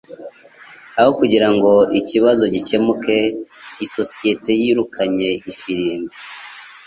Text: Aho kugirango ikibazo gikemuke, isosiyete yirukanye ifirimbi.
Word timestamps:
Aho 0.99 1.11
kugirango 1.19 1.71
ikibazo 1.99 2.43
gikemuke, 2.53 3.17
isosiyete 3.85 4.51
yirukanye 4.61 5.29
ifirimbi. 5.51 6.15